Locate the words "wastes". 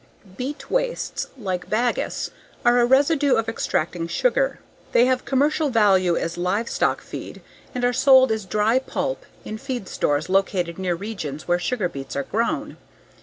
0.71-1.27